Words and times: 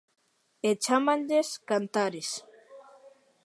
E 0.67 0.69
chámanlles 0.83 1.49
cantares. 1.69 2.29